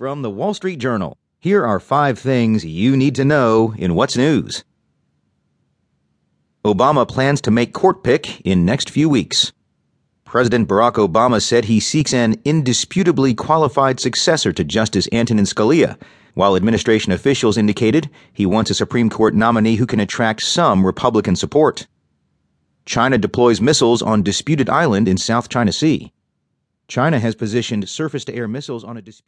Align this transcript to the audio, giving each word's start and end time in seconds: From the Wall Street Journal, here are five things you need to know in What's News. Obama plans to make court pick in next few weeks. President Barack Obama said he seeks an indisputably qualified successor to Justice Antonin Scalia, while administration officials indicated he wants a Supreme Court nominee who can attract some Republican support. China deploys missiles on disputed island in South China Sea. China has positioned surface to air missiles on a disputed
From 0.00 0.22
the 0.22 0.30
Wall 0.30 0.54
Street 0.54 0.78
Journal, 0.78 1.18
here 1.40 1.66
are 1.66 1.78
five 1.78 2.18
things 2.18 2.64
you 2.64 2.96
need 2.96 3.14
to 3.16 3.22
know 3.22 3.74
in 3.76 3.94
What's 3.94 4.16
News. 4.16 4.64
Obama 6.64 7.06
plans 7.06 7.42
to 7.42 7.50
make 7.50 7.74
court 7.74 8.02
pick 8.02 8.40
in 8.40 8.64
next 8.64 8.88
few 8.88 9.10
weeks. 9.10 9.52
President 10.24 10.66
Barack 10.66 10.94
Obama 10.94 11.42
said 11.42 11.66
he 11.66 11.80
seeks 11.80 12.14
an 12.14 12.40
indisputably 12.46 13.34
qualified 13.34 14.00
successor 14.00 14.54
to 14.54 14.64
Justice 14.64 15.06
Antonin 15.12 15.44
Scalia, 15.44 15.98
while 16.32 16.56
administration 16.56 17.12
officials 17.12 17.58
indicated 17.58 18.08
he 18.32 18.46
wants 18.46 18.70
a 18.70 18.74
Supreme 18.74 19.10
Court 19.10 19.34
nominee 19.34 19.76
who 19.76 19.84
can 19.84 20.00
attract 20.00 20.42
some 20.42 20.86
Republican 20.86 21.36
support. 21.36 21.86
China 22.86 23.18
deploys 23.18 23.60
missiles 23.60 24.00
on 24.00 24.22
disputed 24.22 24.70
island 24.70 25.08
in 25.08 25.18
South 25.18 25.50
China 25.50 25.72
Sea. 25.72 26.10
China 26.88 27.20
has 27.20 27.34
positioned 27.34 27.86
surface 27.86 28.24
to 28.24 28.34
air 28.34 28.48
missiles 28.48 28.82
on 28.82 28.96
a 28.96 29.02
disputed 29.02 29.18